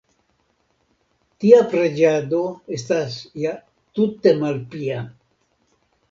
[1.41, 2.39] Tia preĝado
[2.77, 3.51] estas ja
[3.99, 5.03] tute malpia!